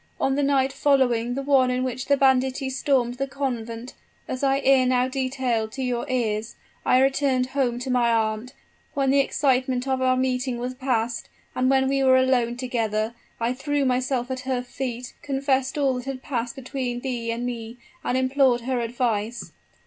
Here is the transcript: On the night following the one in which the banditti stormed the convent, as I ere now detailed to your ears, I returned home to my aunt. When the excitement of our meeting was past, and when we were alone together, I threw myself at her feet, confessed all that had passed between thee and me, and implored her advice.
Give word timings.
On 0.19 0.33
the 0.33 0.41
night 0.41 0.73
following 0.73 1.35
the 1.35 1.43
one 1.43 1.69
in 1.69 1.83
which 1.83 2.07
the 2.07 2.17
banditti 2.17 2.71
stormed 2.71 3.19
the 3.19 3.27
convent, 3.27 3.93
as 4.27 4.43
I 4.43 4.57
ere 4.61 4.87
now 4.87 5.07
detailed 5.07 5.71
to 5.73 5.83
your 5.83 6.09
ears, 6.09 6.55
I 6.83 6.99
returned 6.99 7.49
home 7.49 7.77
to 7.77 7.91
my 7.91 8.09
aunt. 8.11 8.53
When 8.95 9.11
the 9.11 9.19
excitement 9.19 9.87
of 9.87 10.01
our 10.01 10.17
meeting 10.17 10.57
was 10.57 10.73
past, 10.73 11.29
and 11.53 11.69
when 11.69 11.87
we 11.87 12.01
were 12.03 12.17
alone 12.17 12.57
together, 12.57 13.13
I 13.39 13.53
threw 13.53 13.85
myself 13.85 14.31
at 14.31 14.39
her 14.39 14.63
feet, 14.63 15.13
confessed 15.21 15.77
all 15.77 15.93
that 15.93 16.05
had 16.05 16.23
passed 16.23 16.55
between 16.55 17.01
thee 17.01 17.29
and 17.29 17.45
me, 17.45 17.77
and 18.03 18.17
implored 18.17 18.61
her 18.61 18.79
advice. 18.81 19.51